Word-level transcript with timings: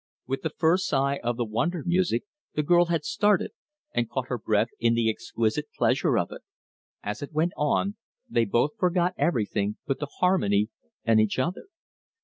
With 0.25 0.41
the 0.41 0.49
first 0.49 0.87
sigh 0.87 1.17
of 1.21 1.37
the 1.37 1.45
wonder 1.45 1.83
music 1.85 2.23
the 2.55 2.63
girl 2.63 2.85
had 2.85 3.05
started 3.05 3.51
and 3.93 4.09
caught 4.09 4.29
her 4.29 4.39
breath 4.39 4.69
in 4.79 4.95
the 4.95 5.11
exquisite 5.11 5.67
pleasure 5.77 6.17
of 6.17 6.31
it. 6.31 6.41
As 7.03 7.21
it 7.21 7.33
went 7.33 7.51
on 7.55 7.97
they 8.27 8.45
both 8.45 8.71
forgot 8.79 9.13
everything 9.15 9.77
but 9.85 9.99
the 9.99 10.07
harmony 10.19 10.69
and 11.03 11.21
each 11.21 11.37
other. 11.37 11.67